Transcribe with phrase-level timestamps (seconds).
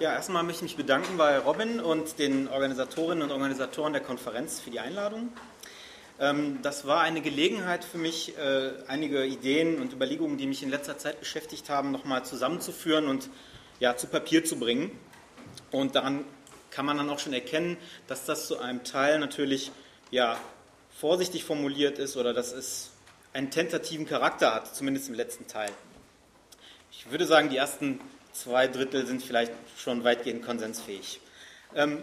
[0.00, 4.58] Ja, erstmal möchte ich mich bedanken bei Robin und den Organisatorinnen und Organisatoren der Konferenz
[4.58, 5.30] für die Einladung.
[6.18, 10.70] Ähm, das war eine Gelegenheit für mich, äh, einige Ideen und Überlegungen, die mich in
[10.70, 13.28] letzter Zeit beschäftigt haben, nochmal zusammenzuführen und
[13.78, 14.90] ja, zu Papier zu bringen.
[15.70, 16.24] Und daran
[16.70, 17.76] kann man dann auch schon erkennen,
[18.06, 19.70] dass das zu einem Teil natürlich
[20.10, 20.40] ja,
[20.98, 22.92] vorsichtig formuliert ist oder dass es
[23.34, 25.70] einen tentativen Charakter hat, zumindest im letzten Teil.
[26.90, 28.00] Ich würde sagen, die ersten
[28.32, 31.20] zwei Drittel sind vielleicht schon weitgehend konsensfähig.
[31.74, 32.02] Ähm,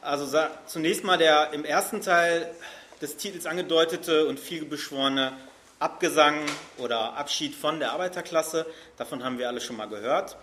[0.00, 2.54] also zunächst mal der im ersten Teil
[3.02, 5.32] des Titels angedeutete und vielbeschworene
[5.78, 6.38] Abgesang
[6.78, 8.66] oder Abschied von der Arbeiterklasse.
[8.96, 10.36] Davon haben wir alle schon mal gehört.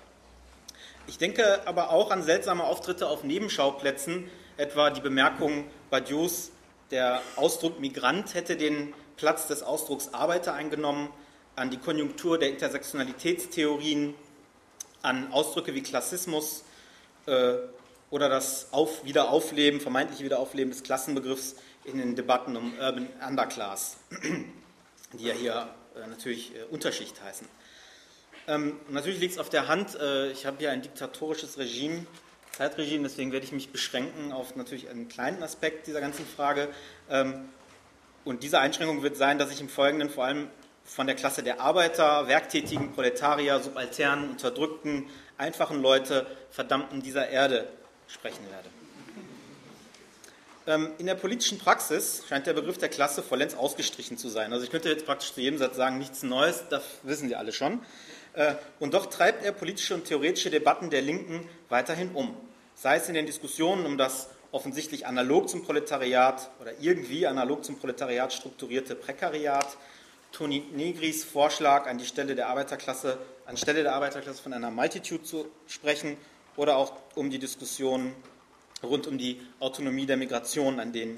[1.08, 6.52] Ich denke aber auch an seltsame Auftritte auf Nebenschauplätzen, etwa die Bemerkung Badious,
[6.92, 11.10] der Ausdruck Migrant hätte den Platz des Ausdrucks Arbeiter eingenommen,
[11.56, 14.14] an die Konjunktur der Intersektionalitätstheorien
[15.08, 16.64] an Ausdrücke wie Klassismus
[17.26, 17.54] äh,
[18.10, 23.98] oder das Auf Wiederaufleben, vermeintliche Wiederaufleben des Klassenbegriffs in den Debatten um Urban Underclass,
[25.14, 27.48] die ja hier äh, natürlich äh, Unterschicht heißen.
[28.48, 32.06] Ähm, natürlich liegt es auf der Hand, äh, ich habe hier ein diktatorisches Regime,
[32.52, 36.70] Zeitregime, deswegen werde ich mich beschränken auf natürlich einen kleinen Aspekt dieser ganzen Frage.
[37.10, 37.50] Ähm,
[38.26, 40.50] und diese Einschränkung wird sein, dass ich im Folgenden vor allem
[40.88, 45.06] von der Klasse der Arbeiter, Werktätigen, Proletarier, Subalternen, Unterdrückten,
[45.38, 47.68] einfachen Leute, Verdammten dieser Erde
[48.08, 48.70] sprechen werde.
[50.66, 54.52] Ähm, in der politischen Praxis scheint der Begriff der Klasse vollends ausgestrichen zu sein.
[54.54, 57.52] Also ich könnte jetzt praktisch zu jedem Satz sagen, nichts Neues, das wissen Sie alle
[57.52, 57.80] schon.
[58.34, 62.36] Äh, und doch treibt er politische und theoretische Debatten der Linken weiterhin um.
[62.76, 67.78] Sei es in den Diskussionen um das offensichtlich analog zum Proletariat oder irgendwie analog zum
[67.78, 69.78] Proletariat strukturierte Prekariat,
[70.32, 75.46] Toni Negris Vorschlag, an die Stelle der Arbeiterklasse, anstelle der Arbeiterklasse von einer Multitude zu
[75.68, 76.18] sprechen
[76.56, 78.14] oder auch um die Diskussion
[78.84, 81.18] rund um die Autonomie der Migration, an denen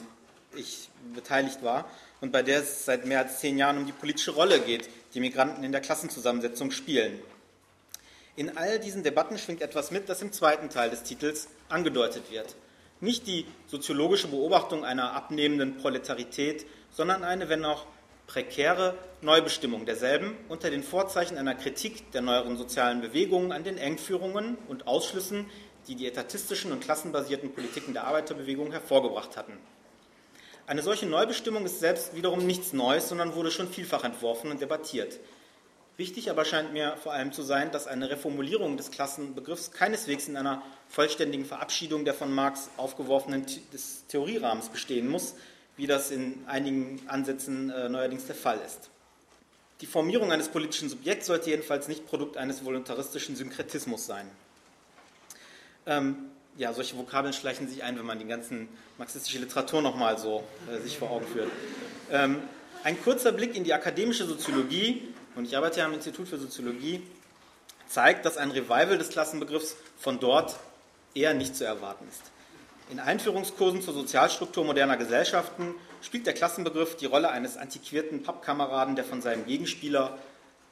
[0.56, 1.90] ich beteiligt war
[2.22, 5.20] und bei der es seit mehr als zehn Jahren um die politische Rolle geht, die
[5.20, 7.20] Migranten in der Klassenzusammensetzung spielen.
[8.36, 12.56] In all diesen Debatten schwingt etwas mit, das im zweiten Teil des Titels angedeutet wird.
[13.02, 17.86] Nicht die soziologische Beobachtung einer abnehmenden Proletarität, sondern eine, wenn auch
[18.30, 24.58] prekäre Neubestimmung derselben unter den Vorzeichen einer Kritik der neueren sozialen Bewegungen an den Engführungen
[24.68, 25.48] und Ausschlüssen,
[25.88, 29.58] die die etatistischen und klassenbasierten Politiken der Arbeiterbewegung hervorgebracht hatten.
[30.68, 35.20] Eine solche Neubestimmung ist selbst wiederum nichts Neues, sondern wurde schon vielfach entworfen und debattiert.
[35.98, 40.38] Wichtig aber scheint mir vor allem zu sein, dass eine Reformulierung des Klassenbegriffs keineswegs in
[40.38, 45.34] einer vollständigen Verabschiedung der von Marx aufgeworfenen des Theorierahmens bestehen muss,
[45.80, 48.90] wie das in einigen Ansätzen äh, neuerdings der Fall ist.
[49.80, 54.30] Die Formierung eines politischen Subjekts sollte jedenfalls nicht Produkt eines voluntaristischen Synkretismus sein.
[55.86, 56.18] Ähm,
[56.58, 58.68] ja, solche Vokabeln schleichen sich ein, wenn man die ganzen
[58.98, 61.50] marxistische Literatur nochmal so äh, sich vor Augen führt.
[62.12, 62.42] Ähm,
[62.84, 67.02] ein kurzer Blick in die akademische Soziologie, und ich arbeite ja am Institut für Soziologie,
[67.88, 70.60] zeigt, dass ein Revival des Klassenbegriffs von dort
[71.16, 72.24] eher nicht zu erwarten ist.
[72.90, 79.06] In Einführungskursen zur Sozialstruktur moderner Gesellschaften spielt der Klassenbegriff die Rolle eines antiquierten Pappkameraden, der
[79.06, 80.18] von seinem Gegenspieler,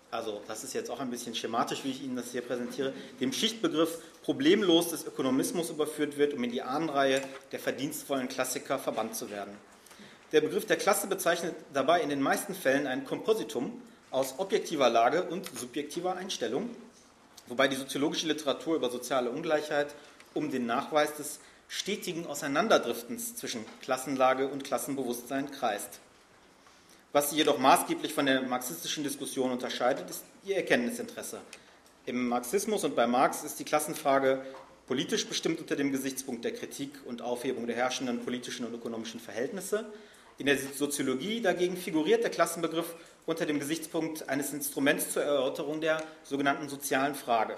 [0.09, 3.31] also das ist jetzt auch ein bisschen schematisch, wie ich Ihnen das hier präsentiere, dem
[3.31, 9.29] Schichtbegriff problemlos des Ökonomismus überführt wird, um in die Ahnenreihe der verdienstvollen Klassiker verbannt zu
[9.29, 9.56] werden.
[10.31, 13.79] Der Begriff der Klasse bezeichnet dabei in den meisten Fällen ein Kompositum
[14.09, 16.72] aus objektiver Lage und subjektiver Einstellung,
[17.45, 19.94] wobei die soziologische Literatur über soziale Ungleichheit
[20.33, 26.00] um den Nachweis des stetigen Auseinanderdriftens zwischen Klassenlage und Klassenbewusstsein kreist.
[27.13, 31.39] Was sie jedoch maßgeblich von der marxistischen Diskussion unterscheidet, ist ihr Erkenntnisinteresse.
[32.06, 34.45] Im Marxismus und bei Marx ist die Klassenfrage
[34.88, 39.85] politisch bestimmt unter dem Gesichtspunkt der Kritik und Aufhebung der herrschenden politischen und ökonomischen Verhältnisse.
[40.38, 42.95] In der Soziologie dagegen figuriert der Klassenbegriff
[43.25, 47.56] unter dem Gesichtspunkt eines Instruments zur Erörterung der sogenannten sozialen Frage.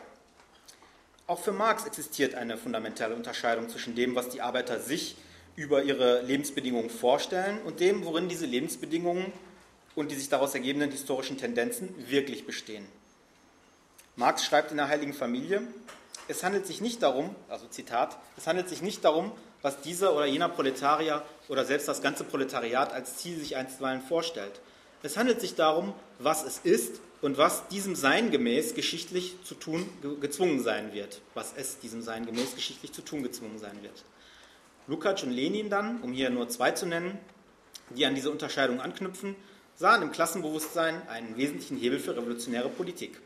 [1.29, 5.15] Auch für Marx existiert eine fundamentale Unterscheidung zwischen dem, was die Arbeiter sich
[5.55, 9.31] über ihre Lebensbedingungen vorstellen und dem, worin diese Lebensbedingungen
[9.93, 12.83] und die sich daraus ergebenden historischen Tendenzen wirklich bestehen.
[14.15, 15.61] Marx schreibt in der Heiligen Familie,
[16.27, 19.31] es handelt sich nicht darum, also Zitat, es handelt sich nicht darum,
[19.61, 24.61] was dieser oder jener Proletarier oder selbst das ganze Proletariat als Ziel sich einstweilen vorstellt.
[25.03, 29.87] Es handelt sich darum, was es ist und was diesem Sein gemäß geschichtlich zu tun
[30.21, 31.21] gezwungen sein wird.
[31.33, 34.03] Was es diesem Sein gemäß geschichtlich zu tun gezwungen sein wird.
[34.87, 37.17] Lukács und Lenin dann, um hier nur zwei zu nennen,
[37.89, 39.35] die an diese Unterscheidung anknüpfen,
[39.75, 43.19] sahen im Klassenbewusstsein einen wesentlichen Hebel für revolutionäre Politik.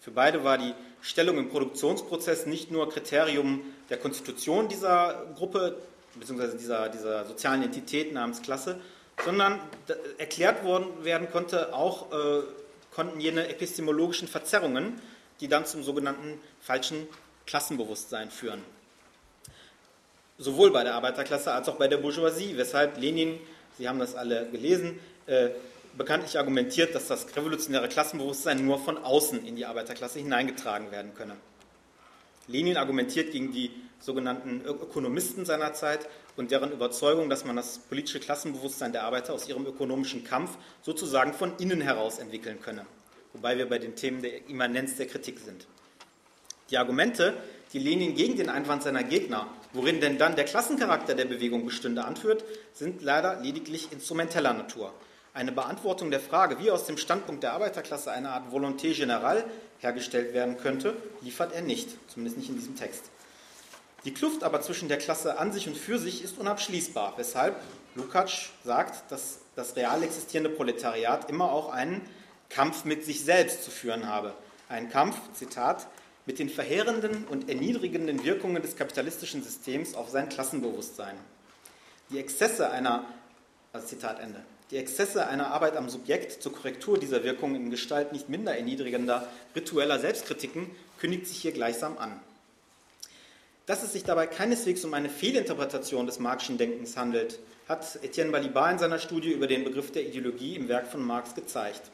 [0.00, 5.76] Für beide war die Stellung im Produktionsprozess nicht nur Kriterium der Konstitution dieser Gruppe
[6.14, 6.56] bzw.
[6.58, 8.80] Dieser, dieser sozialen Entität namens Klasse,
[9.24, 9.58] sondern
[10.18, 12.42] erklärt worden werden konnte auch äh,
[12.96, 14.98] konnten jene epistemologischen Verzerrungen,
[15.40, 17.06] die dann zum sogenannten falschen
[17.46, 18.62] Klassenbewusstsein führen.
[20.38, 23.38] Sowohl bei der Arbeiterklasse als auch bei der Bourgeoisie, weshalb Lenin,
[23.76, 25.50] Sie haben das alle gelesen, äh,
[25.98, 31.36] bekanntlich argumentiert, dass das revolutionäre Klassenbewusstsein nur von außen in die Arbeiterklasse hineingetragen werden könne.
[32.48, 38.20] Lenin argumentiert gegen die sogenannten Ökonomisten seiner Zeit und deren Überzeugung, dass man das politische
[38.20, 42.86] Klassenbewusstsein der Arbeiter aus ihrem ökonomischen Kampf sozusagen von innen heraus entwickeln könne.
[43.32, 45.66] Wobei wir bei den Themen der Immanenz der Kritik sind.
[46.70, 47.34] Die Argumente,
[47.72, 52.04] die Lenin gegen den Einwand seiner Gegner, worin denn dann der Klassencharakter der Bewegung bestünde,
[52.04, 54.92] anführt, sind leider lediglich instrumenteller Natur.
[55.32, 59.44] Eine Beantwortung der Frage, wie aus dem Standpunkt der Arbeiterklasse eine Art Volonté générale
[59.78, 63.10] hergestellt werden könnte, liefert er nicht, zumindest nicht in diesem Text.
[64.06, 67.60] Die Kluft aber zwischen der Klasse an sich und für sich ist unabschließbar, weshalb
[67.96, 72.02] Lukács sagt, dass das real existierende Proletariat immer auch einen
[72.48, 74.32] Kampf mit sich selbst zu führen habe.
[74.68, 75.88] Ein Kampf, Zitat,
[76.24, 81.16] mit den verheerenden und erniedrigenden Wirkungen des kapitalistischen Systems auf sein Klassenbewusstsein.
[82.10, 83.04] Die Exzesse einer,
[83.72, 88.12] also Zitat Ende, die Exzesse einer Arbeit am Subjekt zur Korrektur dieser Wirkungen in Gestalt
[88.12, 89.26] nicht minder erniedrigender
[89.56, 90.70] ritueller Selbstkritiken
[91.00, 92.20] kündigt sich hier gleichsam an.
[93.66, 98.70] Dass es sich dabei keineswegs um eine Fehlinterpretation des Marxischen Denkens handelt, hat Etienne Balibar
[98.70, 101.90] in seiner Studie über den Begriff der Ideologie im Werk von Marx gezeigt.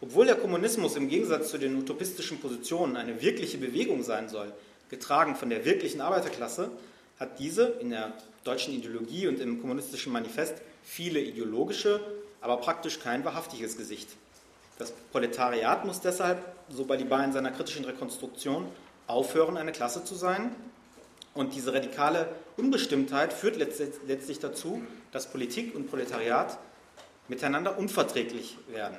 [0.00, 4.52] Obwohl der Kommunismus im Gegensatz zu den utopistischen Positionen eine wirkliche Bewegung sein soll,
[4.90, 6.70] getragen von der wirklichen Arbeiterklasse,
[7.18, 8.12] hat diese in der
[8.44, 12.00] deutschen Ideologie und im kommunistischen Manifest viele ideologische,
[12.40, 14.08] aber praktisch kein wahrhaftiges Gesicht.
[14.78, 18.68] Das Proletariat muss deshalb, so Balibar in seiner kritischen Rekonstruktion,
[19.08, 20.54] aufhören, eine Klasse zu sein,
[21.34, 24.82] und diese radikale Unbestimmtheit führt letztlich dazu,
[25.12, 26.58] dass Politik und Proletariat
[27.28, 28.98] miteinander unverträglich werden.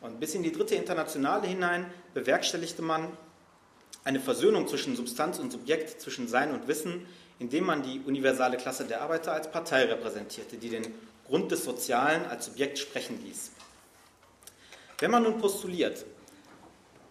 [0.00, 3.08] Und bis in die dritte Internationale hinein bewerkstelligte man
[4.04, 7.06] eine Versöhnung zwischen Substanz und Subjekt, zwischen Sein und Wissen,
[7.38, 10.94] indem man die universale Klasse der Arbeiter als Partei repräsentierte, die den
[11.26, 13.50] Grund des Sozialen als Subjekt sprechen ließ.
[14.98, 16.04] Wenn man nun postuliert,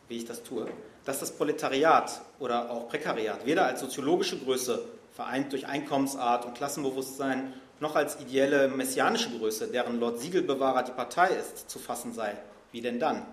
[0.08, 0.68] wie ich das tue,
[1.06, 4.84] dass das Proletariat oder auch Prekariat weder als soziologische Größe,
[5.16, 11.30] vereint durch Einkommensart und Klassenbewusstsein, noch als ideelle messianische Größe, deren Lord Siegelbewahrer die Partei
[11.30, 12.36] ist, zu fassen sei.
[12.72, 13.26] Wie denn dann?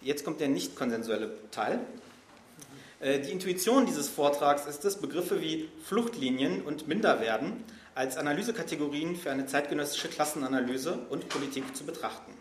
[0.00, 1.80] Jetzt kommt der nicht konsensuelle Teil.
[3.00, 7.64] Äh, die Intuition dieses Vortrags ist es, Begriffe wie Fluchtlinien und Minderwerden
[7.94, 12.32] als Analysekategorien für eine zeitgenössische Klassenanalyse und Politik zu betrachten.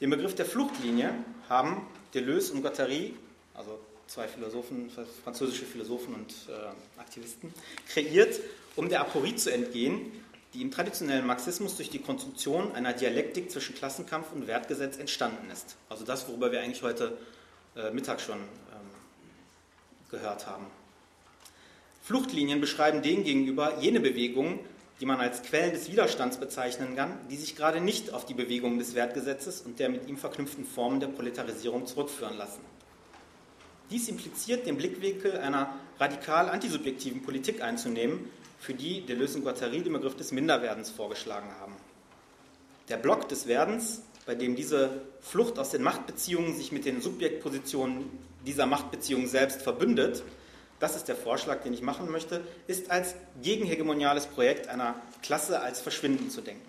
[0.00, 1.12] Den Begriff der Fluchtlinie
[1.48, 3.14] haben Deleuze und Guattari,
[3.54, 4.90] also zwei Philosophen,
[5.22, 7.52] französische Philosophen und äh, Aktivisten,
[7.88, 8.40] kreiert,
[8.76, 10.10] um der Aporie zu entgehen,
[10.52, 15.76] die im traditionellen Marxismus durch die Konstruktion einer Dialektik zwischen Klassenkampf und Wertgesetz entstanden ist.
[15.88, 17.16] Also das, worüber wir eigentlich heute
[17.76, 18.46] äh, Mittag schon ähm,
[20.10, 20.66] gehört haben.
[22.02, 24.58] Fluchtlinien beschreiben demgegenüber jene Bewegungen,
[25.00, 28.78] die man als Quellen des Widerstands bezeichnen kann, die sich gerade nicht auf die Bewegung
[28.78, 32.60] des Wertgesetzes und der mit ihm verknüpften Formen der Proletarisierung zurückführen lassen.
[33.90, 39.94] Dies impliziert, den Blickwinkel einer radikal antisubjektiven Politik einzunehmen, für die Deleuze und Guattari den
[39.94, 41.74] Begriff des Minderwerdens vorgeschlagen haben.
[42.90, 48.04] Der Block des Werdens, bei dem diese Flucht aus den Machtbeziehungen sich mit den Subjektpositionen
[48.46, 50.22] dieser Machtbeziehungen selbst verbündet,
[50.80, 55.80] das ist der Vorschlag, den ich machen möchte, ist als gegenhegemoniales Projekt einer Klasse als
[55.80, 56.68] Verschwinden zu denken.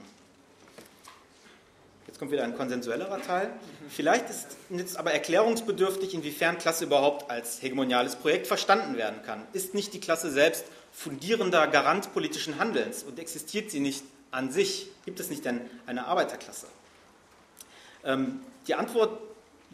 [2.07, 3.49] Jetzt kommt wieder ein konsensuellerer Teil.
[3.89, 9.47] Vielleicht ist jetzt aber erklärungsbedürftig, inwiefern Klasse überhaupt als hegemoniales Projekt verstanden werden kann.
[9.53, 14.89] Ist nicht die Klasse selbst fundierender Garant politischen Handelns und existiert sie nicht an sich?
[15.05, 16.67] Gibt es nicht denn eine Arbeiterklasse?
[18.03, 19.17] Ähm, die Antwort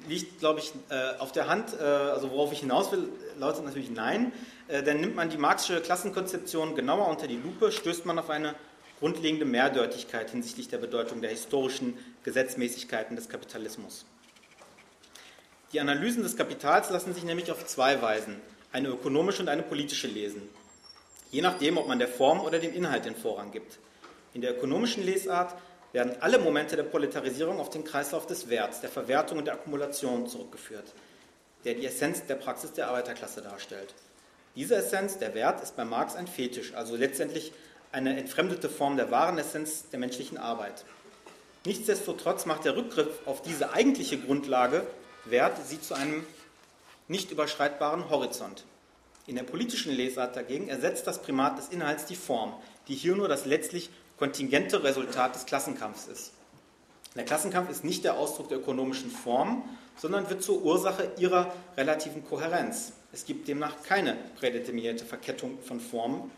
[0.08, 1.74] liegt, glaube ich, äh, auf der Hand.
[1.80, 4.32] Äh, also worauf ich hinaus will, lautet natürlich nein.
[4.68, 8.56] Äh, denn nimmt man die marxische Klassenkonzeption genauer unter die Lupe, stößt man auf eine
[9.00, 14.06] grundlegende Mehrdeutigkeit hinsichtlich der Bedeutung der historischen Gesetzmäßigkeiten des Kapitalismus.
[15.74, 18.39] Die Analysen des Kapitals lassen sich nämlich auf zwei Weisen,
[18.72, 20.42] eine ökonomische und eine politische lesen,
[21.30, 23.77] je nachdem, ob man der Form oder dem Inhalt den Vorrang gibt.
[24.34, 25.56] In der ökonomischen Lesart
[25.94, 30.27] werden alle Momente der Proletarisierung auf den Kreislauf des Werts, der Verwertung und der Akkumulation
[30.27, 30.94] zurückgeführt,
[31.63, 33.94] der die Essenz der Praxis der Arbeiterklasse darstellt.
[34.56, 37.53] Diese Essenz, der Wert, ist bei Marx ein Fetisch, also letztendlich
[37.91, 40.84] eine entfremdete Form der wahren Essenz der menschlichen Arbeit.
[41.65, 44.86] Nichtsdestotrotz macht der Rückgriff auf diese eigentliche Grundlage
[45.25, 46.25] Wert sie zu einem
[47.08, 48.63] nicht überschreitbaren Horizont.
[49.25, 52.53] In der politischen Lesart dagegen ersetzt das Primat des Inhalts die Form,
[52.88, 56.31] die hier nur das letztlich kontingente Resultat des Klassenkampfs ist.
[57.15, 59.63] Der Klassenkampf ist nicht der Ausdruck der ökonomischen Form,
[59.95, 62.93] sondern wird zur Ursache ihrer relativen Kohärenz.
[63.12, 66.31] Es gibt demnach keine prädeterminierte Verkettung von Formen,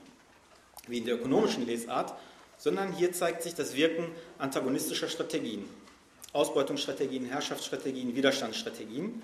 [0.88, 2.14] wie in der ökonomischen Lesart,
[2.58, 4.06] sondern hier zeigt sich das Wirken
[4.38, 5.68] antagonistischer Strategien,
[6.34, 9.22] Ausbeutungsstrategien, Herrschaftsstrategien, Widerstandsstrategien,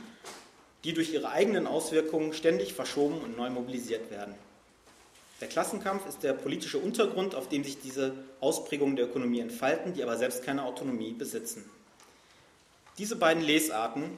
[0.84, 4.36] die durch ihre eigenen Auswirkungen ständig verschoben und neu mobilisiert werden.
[5.42, 10.02] Der Klassenkampf ist der politische Untergrund, auf dem sich diese Ausprägungen der Ökonomie entfalten, die
[10.02, 11.70] aber selbst keine Autonomie besitzen.
[12.98, 14.18] Diese beiden Lesarten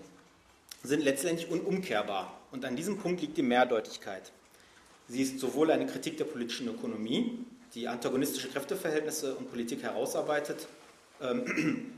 [0.84, 4.32] sind letztendlich unumkehrbar und an diesem Punkt liegt die Mehrdeutigkeit.
[5.08, 7.40] Sie ist sowohl eine Kritik der politischen Ökonomie,
[7.74, 10.68] die antagonistische Kräfteverhältnisse und Politik herausarbeitet,
[11.22, 11.94] ähm,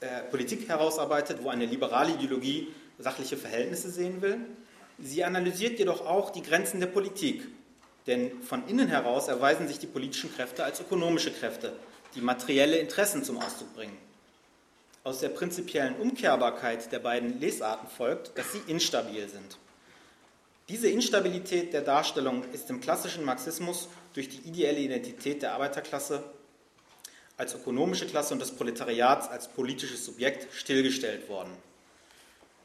[0.00, 4.38] äh, Politik herausarbeitet, wo eine liberale Ideologie sachliche Verhältnisse sehen will.
[4.98, 7.46] Sie analysiert jedoch auch die Grenzen der Politik,
[8.10, 11.72] denn von innen heraus erweisen sich die politischen Kräfte als ökonomische Kräfte,
[12.16, 13.96] die materielle Interessen zum Ausdruck bringen.
[15.04, 19.58] Aus der prinzipiellen Umkehrbarkeit der beiden Lesarten folgt, dass sie instabil sind.
[20.68, 26.22] Diese Instabilität der Darstellung ist im klassischen Marxismus durch die ideelle Identität der Arbeiterklasse
[27.36, 31.52] als ökonomische Klasse und des Proletariats als politisches Subjekt stillgestellt worden.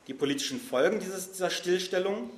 [0.07, 2.31] Die politischen Folgen dieser Stillstellung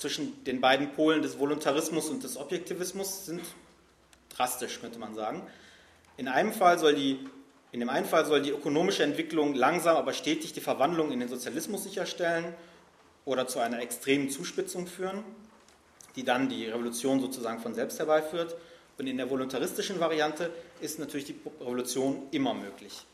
[0.00, 3.42] zwischen den beiden Polen des Voluntarismus und des Objektivismus sind
[4.34, 5.42] drastisch, könnte man sagen.
[6.16, 7.20] In einem Fall soll die
[7.72, 11.28] in dem einen Fall soll die ökonomische Entwicklung langsam, aber stetig die Verwandlung in den
[11.28, 12.52] Sozialismus sicherstellen
[13.24, 15.22] oder zu einer extremen Zuspitzung führen,
[16.16, 18.56] die dann die Revolution sozusagen von selbst herbeiführt.
[18.98, 23.04] Und in der voluntaristischen Variante ist natürlich die Revolution immer möglich,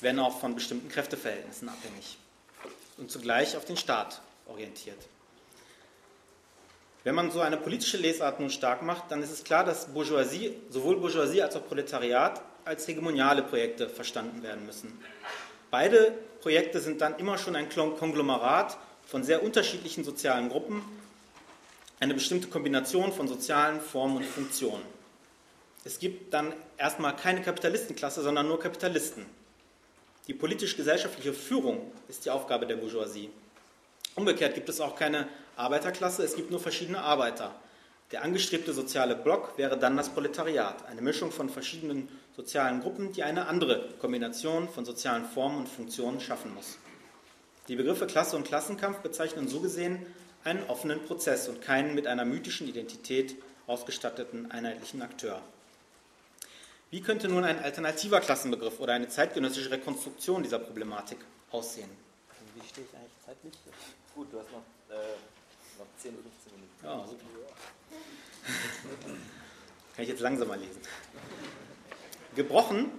[0.00, 2.18] wenn auch von bestimmten Kräfteverhältnissen abhängig
[2.98, 4.98] und zugleich auf den Staat orientiert.
[7.06, 10.56] Wenn man so eine politische Lesart nun stark macht, dann ist es klar, dass Bourgeoisie,
[10.70, 14.92] sowohl Bourgeoisie als auch Proletariat als hegemoniale Projekte verstanden werden müssen.
[15.70, 20.82] Beide Projekte sind dann immer schon ein Konglomerat von sehr unterschiedlichen sozialen Gruppen,
[22.00, 24.82] eine bestimmte Kombination von sozialen Formen und Funktionen.
[25.84, 29.26] Es gibt dann erstmal keine Kapitalistenklasse, sondern nur Kapitalisten.
[30.26, 33.30] Die politisch-gesellschaftliche Führung ist die Aufgabe der Bourgeoisie.
[34.16, 37.54] Umgekehrt gibt es auch keine Arbeiterklasse, es gibt nur verschiedene Arbeiter.
[38.12, 43.22] Der angestrebte soziale Block wäre dann das Proletariat, eine Mischung von verschiedenen sozialen Gruppen, die
[43.22, 46.78] eine andere Kombination von sozialen Formen und Funktionen schaffen muss.
[47.68, 50.06] Die Begriffe Klasse und Klassenkampf bezeichnen so gesehen
[50.44, 55.42] einen offenen Prozess und keinen mit einer mythischen Identität ausgestatteten einheitlichen Akteur.
[56.90, 61.18] Wie könnte nun ein alternativer Klassenbegriff oder eine zeitgenössische Rekonstruktion dieser Problematik
[61.50, 61.90] aussehen?
[62.54, 63.54] Wie stehe ich eigentlich zeitlich?
[64.16, 65.14] Gut, du hast noch, äh,
[65.78, 66.72] noch 10 oder 15 Minuten.
[66.82, 67.22] Ja, super.
[69.94, 70.80] Kann ich jetzt langsamer lesen.
[72.34, 72.90] Gebrochen.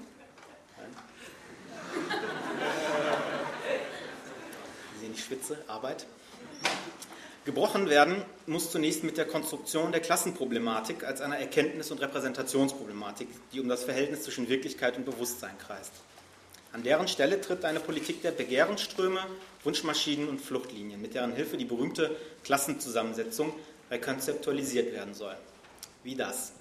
[4.94, 6.06] Sie sehen die Schwitze, Arbeit.
[7.46, 13.60] Gebrochen werden muss zunächst mit der Konstruktion der Klassenproblematik als einer Erkenntnis- und Repräsentationsproblematik, die
[13.60, 15.94] um das Verhältnis zwischen Wirklichkeit und Bewusstsein kreist.
[16.74, 19.22] An deren Stelle tritt eine Politik der Begehrensströme,
[19.68, 23.52] Wunschmaschinen und Fluchtlinien, mit deren Hilfe die berühmte Klassenzusammensetzung
[23.92, 25.36] rekonzeptualisiert werden soll.
[26.06, 26.54] Wie das?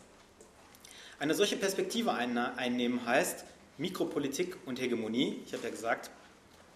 [1.21, 3.45] Eine solche Perspektive einnehmen heißt
[3.79, 5.41] Mikropolitik und Hegemonie.
[5.47, 6.11] Ich habe ja gesagt,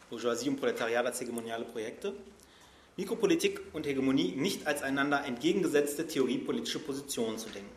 [0.09, 2.13] Bourgeoisie und Proletariat als hegemoniale Projekte.
[2.97, 7.73] Mikropolitik und Hegemonie nicht als einander entgegengesetzte theoriepolitische Positionen zu denken.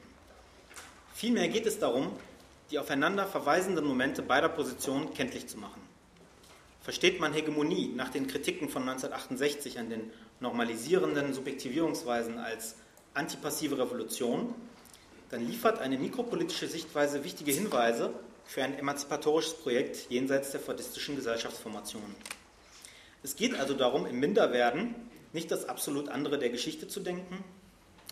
[1.15, 2.12] Vielmehr geht es darum,
[2.69, 5.81] die aufeinander verweisenden Momente beider Positionen kenntlich zu machen.
[6.83, 10.11] Versteht man Hegemonie nach den Kritiken von 1968 an den
[10.41, 12.75] normalisierenden Subjektivierungsweisen als
[13.13, 14.53] antipassive Revolution,
[15.29, 18.13] dann liefert eine mikropolitische Sichtweise wichtige Hinweise
[18.43, 22.15] für ein emanzipatorisches Projekt jenseits der fordistischen Gesellschaftsformationen.
[23.23, 24.93] Es geht also darum, im Minderwerden
[25.31, 27.45] nicht das absolut andere der Geschichte zu denken,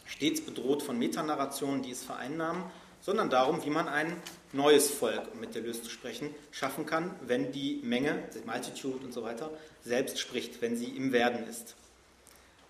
[0.05, 2.63] stets bedroht von Metanarrationen, die es vereinnahmen,
[3.01, 4.15] sondern darum, wie man ein
[4.53, 9.03] neues Volk, um mit der Deleuze zu sprechen, schaffen kann, wenn die Menge, die Multitude
[9.05, 9.49] und so weiter,
[9.83, 11.75] selbst spricht, wenn sie im Werden ist.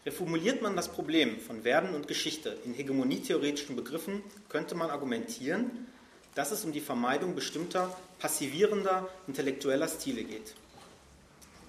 [0.06, 5.88] Reformuliert man das Problem von Werden und Geschichte in hegemonietheoretischen Begriffen, könnte man argumentieren,
[6.34, 10.56] dass es um die Vermeidung bestimmter passivierender intellektueller Stile geht.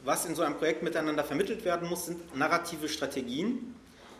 [0.05, 3.75] Was in so einem Projekt miteinander vermittelt werden muss, sind narrative Strategien,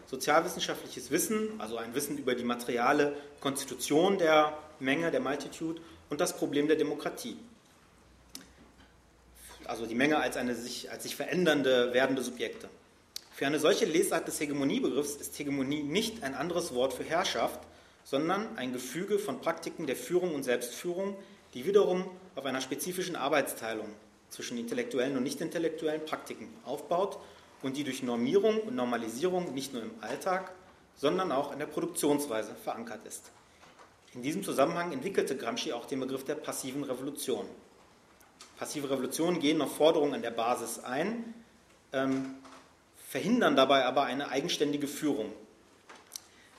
[0.07, 5.81] sozialwissenschaftliches Wissen, also ein Wissen über die materiale Konstitution der Menge, der Multitude
[6.11, 7.37] und das Problem der Demokratie.
[9.67, 12.69] also die Menge als, eine sich, als sich verändernde, werdende Subjekte.
[13.35, 17.61] Für eine solche Lesart des Hegemoniebegriffs ist Hegemonie nicht ein anderes Wort für Herrschaft,
[18.05, 21.17] sondern ein Gefüge von Praktiken der Führung und Selbstführung,
[21.55, 22.05] die wiederum
[22.35, 23.89] auf einer spezifischen Arbeitsteilung
[24.31, 27.19] zwischen intellektuellen und nicht-intellektuellen Praktiken aufbaut
[27.63, 30.53] und die durch Normierung und Normalisierung nicht nur im Alltag,
[30.97, 33.31] sondern auch in der Produktionsweise verankert ist.
[34.15, 37.47] In diesem Zusammenhang entwickelte Gramsci auch den Begriff der passiven Revolution.
[38.59, 41.35] Passive Revolutionen gehen auf Forderungen an der Basis ein,
[41.93, 42.37] ähm,
[43.09, 45.33] verhindern dabei aber eine eigenständige Führung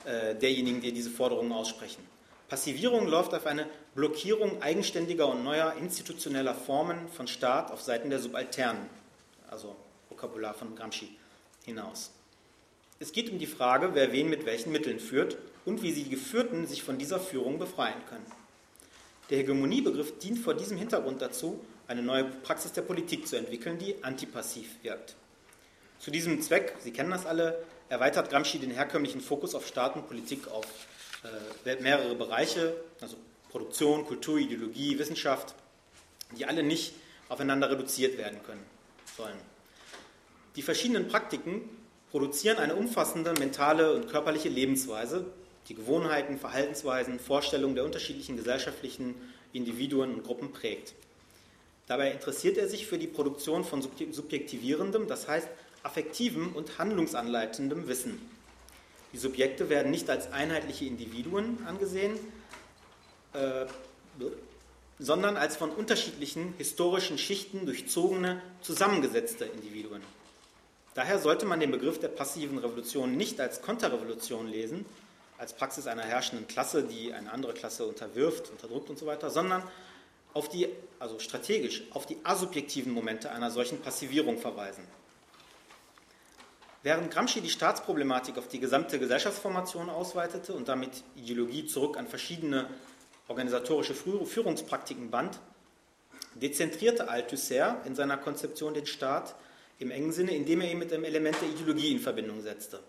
[0.04, 2.04] äh, derjenigen, die diese Forderungen aussprechen.
[2.48, 8.18] Passivierung läuft auf eine Blockierung eigenständiger und neuer institutioneller Formen von Staat auf Seiten der
[8.18, 8.86] Subalternen,
[9.50, 9.74] also
[10.14, 11.08] Vokabular von Gramsci,
[11.64, 12.12] hinaus.
[13.00, 16.10] Es geht um die Frage, wer wen mit welchen Mitteln führt und wie sie die
[16.10, 18.26] Geführten sich von dieser Führung befreien können.
[19.30, 24.02] Der Hegemoniebegriff dient vor diesem Hintergrund dazu, eine neue Praxis der Politik zu entwickeln, die
[24.04, 25.16] antipassiv wirkt.
[25.98, 30.06] Zu diesem Zweck, Sie kennen das alle, erweitert Gramsci den herkömmlichen Fokus auf Staat und
[30.06, 30.66] Politik auf
[31.64, 33.16] äh, mehrere Bereiche, also
[33.50, 35.54] Produktion, Kultur, Ideologie, Wissenschaft,
[36.36, 36.94] die alle nicht
[37.28, 38.64] aufeinander reduziert werden können
[39.16, 39.53] sollen.
[40.56, 41.62] Die verschiedenen Praktiken
[42.10, 45.26] produzieren eine umfassende mentale und körperliche Lebensweise,
[45.68, 49.14] die Gewohnheiten, Verhaltensweisen, Vorstellungen der unterschiedlichen gesellschaftlichen
[49.52, 50.94] Individuen und Gruppen prägt.
[51.86, 55.48] Dabei interessiert er sich für die Produktion von subjektivierendem, das heißt
[55.82, 58.20] affektivem und handlungsanleitendem Wissen.
[59.12, 62.18] Die Subjekte werden nicht als einheitliche Individuen angesehen,
[63.32, 63.66] äh,
[64.98, 70.00] sondern als von unterschiedlichen historischen Schichten durchzogene, zusammengesetzte Individuen.
[70.94, 74.86] Daher sollte man den Begriff der passiven Revolution nicht als Konterrevolution lesen,
[75.38, 79.62] als Praxis einer herrschenden Klasse, die eine andere Klasse unterwirft, unterdrückt und so weiter, sondern
[80.32, 80.68] auf die,
[81.00, 84.84] also strategisch, auf die asubjektiven Momente einer solchen Passivierung verweisen.
[86.84, 92.68] Während Gramsci die Staatsproblematik auf die gesamte Gesellschaftsformation ausweitete und damit Ideologie zurück an verschiedene
[93.26, 95.40] organisatorische Führungspraktiken band,
[96.34, 99.34] dezentrierte Althusser in seiner Konzeption den Staat
[99.78, 102.80] im engen Sinne, indem er ihn mit einem Element der Ideologie in Verbindung setzte.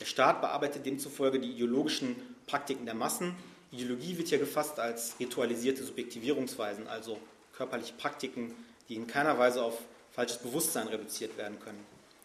[0.00, 3.34] Der Staat bearbeitet demzufolge die ideologischen Praktiken der Massen.
[3.72, 7.18] Ideologie wird hier gefasst als ritualisierte Subjektivierungsweisen, also
[7.52, 8.54] körperliche Praktiken,
[8.88, 9.78] die in keiner Weise auf
[10.12, 11.84] falsches Bewusstsein reduziert werden können.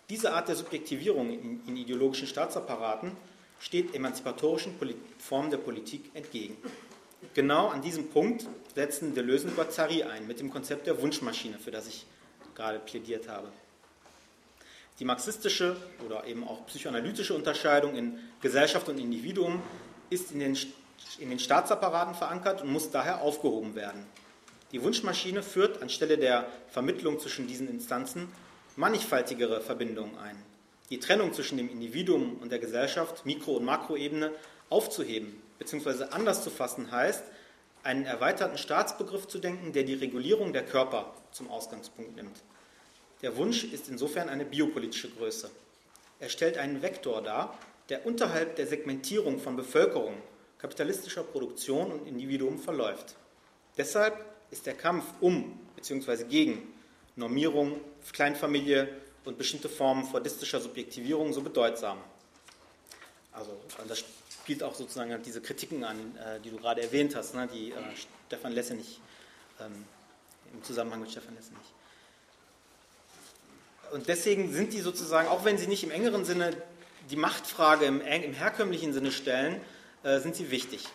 [0.10, 3.12] Diese Art der Subjektivierung in, in ideologischen Staatsapparaten
[3.60, 4.74] steht emanzipatorischen
[5.18, 6.58] Formen der Politik entgegen.
[7.34, 11.72] Genau an diesem Punkt setzen Deleuze und Guattari ein mit dem Konzept der Wunschmaschine, für
[11.72, 12.06] das ich
[12.54, 13.52] gerade plädiert habe.
[15.00, 15.76] Die marxistische
[16.06, 19.62] oder eben auch psychoanalytische Unterscheidung in Gesellschaft und Individuum
[20.10, 20.58] ist in den,
[21.20, 24.06] in den Staatsapparaten verankert und muss daher aufgehoben werden.
[24.72, 28.28] Die Wunschmaschine führt anstelle der Vermittlung zwischen diesen Instanzen
[28.76, 30.38] mannigfaltigere Verbindungen ein.
[30.90, 34.32] Die Trennung zwischen dem Individuum und der Gesellschaft, Mikro- und Makroebene,
[34.70, 36.06] aufzuheben bzw.
[36.12, 37.24] anders zu fassen heißt,
[37.84, 42.38] einen erweiterten Staatsbegriff zu denken, der die Regulierung der Körper zum Ausgangspunkt nimmt.
[43.24, 45.50] Der Wunsch ist insofern eine biopolitische Größe.
[46.20, 47.58] Er stellt einen Vektor dar,
[47.88, 50.16] der unterhalb der Segmentierung von Bevölkerung,
[50.58, 53.16] kapitalistischer Produktion und Individuum verläuft.
[53.78, 54.14] Deshalb
[54.52, 56.26] ist der Kampf um bzw.
[56.26, 56.74] gegen
[57.16, 57.80] Normierung,
[58.12, 58.90] Kleinfamilie
[59.24, 62.00] und bestimmte Formen fordistischer Subjektivierung so bedeutsam.
[63.32, 63.58] Also
[63.88, 64.04] das
[64.44, 67.76] spielt auch sozusagen diese Kritiken an, äh, die du gerade erwähnt hast, ne, die äh,
[68.28, 69.00] Stefan Lessenich
[69.62, 69.86] ähm,
[70.54, 71.74] im Zusammenhang mit Stefan Lessenich
[73.94, 76.50] und deswegen sind die sozusagen, auch wenn sie nicht im engeren Sinne
[77.12, 79.62] die Machtfrage im, im herkömmlichen Sinne stellen,
[80.02, 80.88] äh, sind sie wichtig.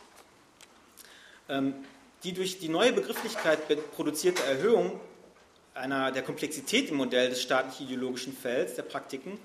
[1.49, 1.75] Ähm,
[2.25, 3.61] die durch die neue Begrifflichkeit
[3.93, 4.99] produzierte Erhöhung
[5.75, 9.39] einer, der Komplexität im Modell des staatlich-ideologischen Felds der Praktiken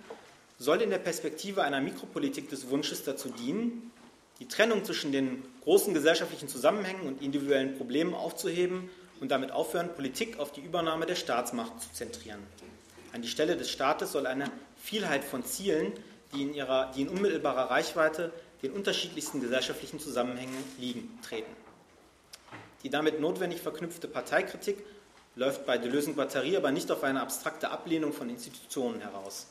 [0.57, 3.91] soll in der Perspektive einer Mikropolitik des Wunsches dazu dienen,
[4.39, 8.89] die Trennung zwischen den großen gesellschaftlichen Zusammenhängen und individuellen Problemen aufzuheben
[9.19, 12.39] und damit aufhören, Politik auf die Übernahme der Staatsmacht zu zentrieren.
[13.13, 15.93] An die Stelle des Staates soll eine Vielheit von Zielen,
[16.33, 21.51] die in, ihrer, die in unmittelbarer Reichweite den unterschiedlichsten gesellschaftlichen Zusammenhängen liegen, treten.
[22.81, 24.83] Die damit notwendig verknüpfte Parteikritik
[25.35, 29.45] läuft bei Deleuze und Batterie aber nicht auf eine abstrakte Ablehnung von Institutionen heraus.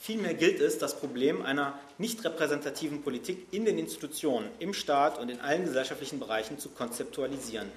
[0.00, 5.28] Vielmehr gilt es, das Problem einer nicht repräsentativen Politik in den Institutionen, im Staat und
[5.28, 7.70] in allen gesellschaftlichen Bereichen zu konzeptualisieren.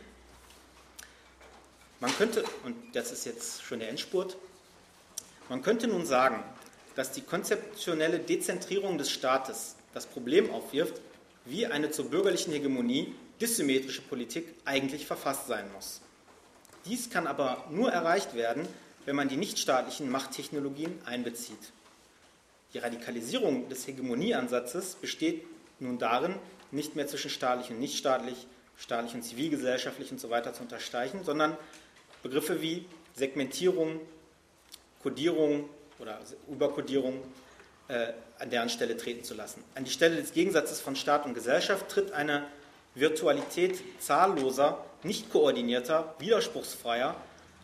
[2.00, 4.38] Man könnte, und das ist jetzt schon der Endspurt,
[5.50, 6.44] man könnte nun sagen,
[6.96, 11.02] dass die konzeptionelle Dezentrierung des Staates das Problem aufwirft,
[11.46, 16.02] wie eine zur bürgerlichen Hegemonie dissymmetrische Politik eigentlich verfasst sein muss.
[16.86, 18.68] Dies kann aber nur erreicht werden,
[19.06, 21.72] wenn man die nichtstaatlichen Machttechnologien einbezieht.
[22.74, 25.46] Die Radikalisierung des Hegemonieansatzes besteht
[25.80, 26.36] nun darin,
[26.72, 31.56] nicht mehr zwischen staatlich und nichtstaatlich, staatlich und zivilgesellschaftlich und so weiter zu unterstreichen, sondern
[32.24, 34.00] Begriffe wie Segmentierung,
[35.04, 37.22] Kodierung oder Überkodierung
[37.88, 39.64] äh, an deren Stelle treten zu lassen.
[39.76, 42.46] An die Stelle des Gegensatzes von Staat und Gesellschaft tritt eine
[42.96, 47.16] Virtualität zahlloser, nicht koordinierter, widerspruchsfreier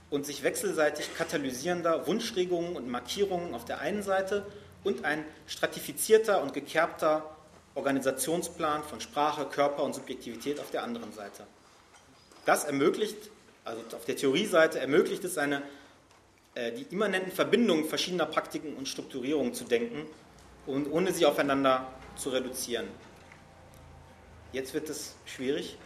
[0.09, 4.45] und sich wechselseitig katalysierender Wunschregungen und Markierungen auf der einen Seite
[4.83, 7.35] und ein stratifizierter und gekerbter
[7.75, 11.45] Organisationsplan von Sprache, Körper und Subjektivität auf der anderen Seite.
[12.45, 13.29] Das ermöglicht,
[13.63, 15.61] also auf der Theorieseite ermöglicht es eine,
[16.71, 20.05] die immanenten Verbindungen verschiedener Praktiken und Strukturierungen zu denken
[20.65, 22.87] und ohne sie aufeinander zu reduzieren.
[24.51, 25.77] Jetzt wird es schwierig.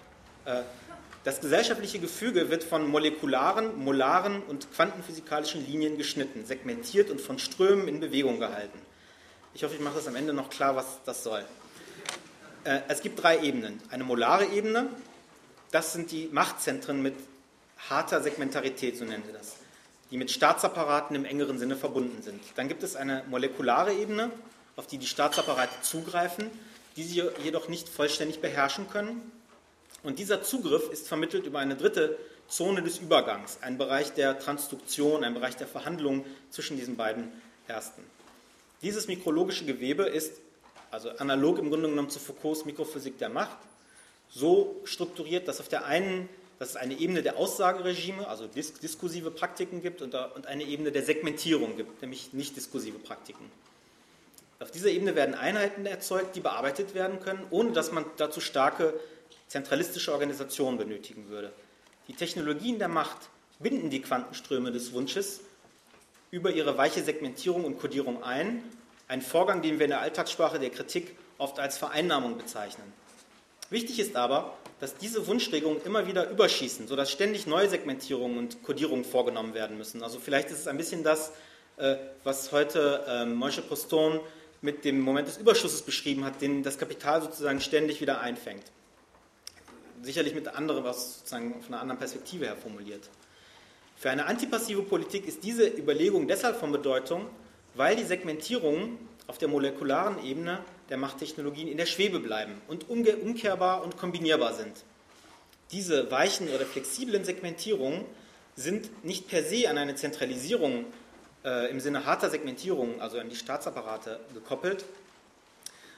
[0.45, 0.61] Äh,
[1.23, 7.87] das gesellschaftliche Gefüge wird von molekularen, molaren und quantenphysikalischen Linien geschnitten, segmentiert und von Strömen
[7.87, 8.77] in Bewegung gehalten.
[9.53, 11.45] Ich hoffe, ich mache das am Ende noch klar, was das soll.
[12.63, 13.81] Äh, es gibt drei Ebenen.
[13.89, 14.87] Eine molare Ebene,
[15.71, 17.15] das sind die Machtzentren mit
[17.89, 19.57] harter Segmentarität, so nennen sie das,
[20.13, 22.39] die mit Staatsapparaten im engeren Sinne verbunden sind.
[22.55, 24.29] Dann gibt es eine molekulare Ebene,
[24.75, 26.51] auf die die Staatsapparate zugreifen,
[26.95, 29.31] die sie jedoch nicht vollständig beherrschen können.
[30.03, 32.15] Und dieser Zugriff ist vermittelt über eine dritte
[32.47, 37.31] Zone des Übergangs, ein Bereich der Transduktion, ein Bereich der Verhandlungen zwischen diesen beiden
[37.67, 38.03] Ersten.
[38.83, 40.33] Dieses mikrologische Gewebe ist,
[40.91, 43.57] also analog im Grunde genommen zu Foucaults Mikrophysik der Macht,
[44.29, 46.29] so strukturiert, dass auf der einen
[46.63, 50.93] dass es eine Ebene der Aussageregime, also dis diskursive Praktiken gibt und, und eine Ebene
[50.93, 53.51] der Segmentierung gibt, nämlich nicht diskursive Praktiken.
[54.61, 58.93] Auf dieser Ebene werden Einheiten erzeugt, die bearbeitet werden können, ohne dass man dazu starke
[59.49, 61.51] zentralistische Organisationen benötigen würde.
[62.07, 63.17] Die Technologien der Macht
[63.59, 65.41] binden die Quantenströme des Wunsches
[66.31, 68.63] über ihre weiche Segmentierung und Kodierung ein,
[69.09, 72.93] ein Vorgang, den wir in der Alltagssprache der Kritik oft als Vereinnahmung bezeichnen.
[73.69, 79.05] Wichtig ist aber, dass diese Wunschregungen immer wieder überschießen, sodass ständig neue Segmentierungen und Kodierungen
[79.05, 80.03] vorgenommen werden müssen.
[80.03, 81.31] Also vielleicht ist es ein bisschen das,
[81.77, 84.19] äh, was heute ähm, Moshe Poston
[84.61, 88.63] mit dem Moment des Überschusses beschrieben hat, den das Kapital sozusagen ständig wieder einfängt.
[90.01, 93.09] Sicherlich mit anderen, was sozusagen von einer anderen Perspektive her formuliert.
[93.95, 97.29] Für eine antipassive Politik ist diese Überlegung deshalb von Bedeutung,
[97.75, 100.59] weil die Segmentierungen auf der molekularen Ebene
[100.89, 104.83] der Machttechnologien in der Schwebe bleiben und umkehrbar und kombinierbar sind.
[105.71, 108.05] Diese weichen oder flexiblen Segmentierungen
[108.55, 110.85] sind nicht per se an eine Zentralisierung
[111.43, 114.85] äh, im Sinne harter Segmentierung, also an die Staatsapparate, gekoppelt,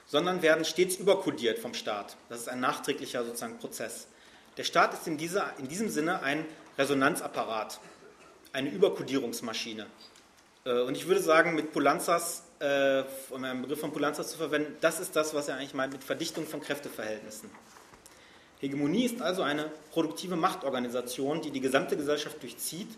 [0.06, 2.16] sondern werden stets überkodiert vom Staat.
[2.28, 4.06] Das ist ein nachträglicher sozusagen Prozess.
[4.56, 6.46] Der Staat ist in, dieser, in diesem Sinne ein
[6.78, 7.80] Resonanzapparat,
[8.52, 9.86] eine Überkodierungsmaschine.
[10.64, 14.76] Äh, und ich würde sagen, mit Pulanzas, äh, um einen Begriff von Pulanzas zu verwenden,
[14.80, 17.50] das ist das, was er eigentlich meint mit Verdichtung von Kräfteverhältnissen.
[18.60, 22.88] Hegemonie ist also eine produktive Machtorganisation, die die gesamte Gesellschaft durchzieht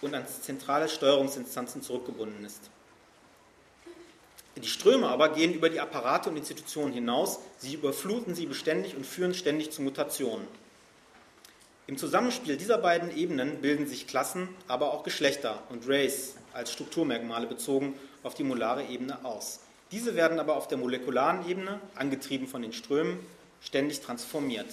[0.00, 2.70] und an zentrale Steuerungsinstanzen zurückgebunden ist.
[4.56, 9.06] Die Ströme aber gehen über die Apparate und Institutionen hinaus, sie überfluten sie beständig und
[9.06, 10.48] führen ständig zu Mutationen.
[11.86, 17.46] Im Zusammenspiel dieser beiden Ebenen bilden sich Klassen, aber auch Geschlechter und Race als Strukturmerkmale
[17.46, 19.60] bezogen auf die molare Ebene aus.
[19.90, 23.18] Diese werden aber auf der molekularen Ebene, angetrieben von den Strömen,
[23.62, 24.66] ständig transformiert.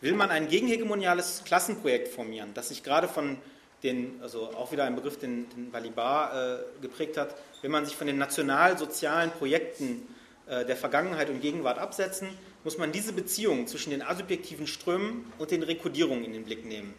[0.00, 3.36] Will man ein gegenhegemoniales Klassenprojekt formieren, das sich gerade von
[3.82, 7.96] den, also auch wieder ein Begriff, den, den Balibar äh, geprägt hat, will man sich
[7.96, 10.06] von den national-sozialen Projekten
[10.46, 12.28] äh, der Vergangenheit und Gegenwart absetzen,
[12.64, 16.94] muss man diese Beziehung zwischen den asubjektiven Strömen und den Rekodierungen in den Blick nehmen.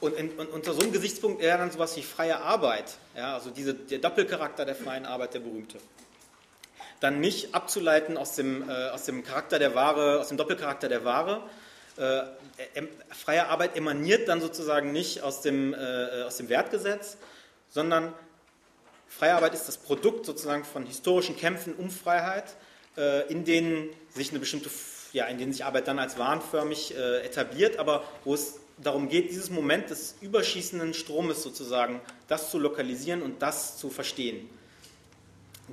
[0.00, 3.72] Und, und unter so einem Gesichtspunkt wäre dann sowas wie freie Arbeit, ja, also diese,
[3.72, 5.78] der Doppelcharakter der freien Arbeit, der berühmte
[7.00, 11.04] dann nicht abzuleiten aus dem, äh, aus dem Charakter der Ware, aus dem Doppelcharakter der
[11.04, 11.42] Ware.
[11.96, 12.22] Äh,
[13.10, 17.16] freie Arbeit emaniert dann sozusagen nicht aus dem, äh, aus dem Wertgesetz,
[17.68, 18.12] sondern
[19.08, 22.56] freie Arbeit ist das Produkt sozusagen von historischen Kämpfen um Freiheit,
[22.96, 24.70] äh, in denen sich eine bestimmte,
[25.12, 29.30] ja, in denen sich Arbeit dann als warenförmig äh, etabliert, aber wo es darum geht,
[29.30, 34.48] dieses Moment des überschießenden Stromes sozusagen, das zu lokalisieren und das zu verstehen.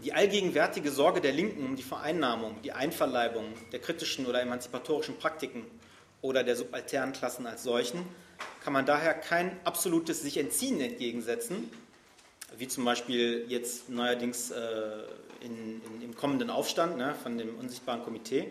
[0.03, 5.65] Die allgegenwärtige Sorge der Linken um die Vereinnahmung, die Einverleibung der kritischen oder emanzipatorischen Praktiken
[6.21, 8.05] oder der subalternen Klassen als solchen
[8.63, 11.69] kann man daher kein absolutes sich entziehen entgegensetzen,
[12.57, 15.03] wie zum Beispiel jetzt neuerdings äh,
[15.41, 18.47] in, in, im kommenden Aufstand ne, von dem unsichtbaren Komitee,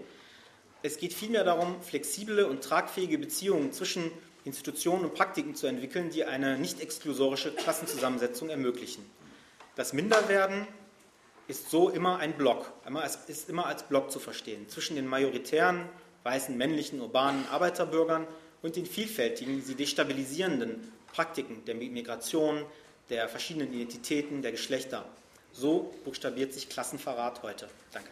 [0.83, 4.11] Es geht vielmehr darum, flexible und tragfähige Beziehungen zwischen
[4.45, 9.09] Institutionen und Praktiken zu entwickeln, die eine nicht exklusorische Klassenzusammensetzung ermöglichen.
[9.77, 10.67] Das Minderwerden
[11.49, 12.73] ist so immer ein Block,
[13.29, 15.89] ist immer als Block zu verstehen, zwischen den majoritären,
[16.25, 18.27] weißen, männlichen, urbanen Arbeiterbürgern
[18.63, 22.65] und den vielfältigen, sie destabilisierenden Praktiken der Migration,
[23.11, 25.05] der verschiedenen Identitäten, der Geschlechter.
[25.53, 27.69] So buchstabiert sich Klassenverrat heute.
[27.93, 28.09] Danke.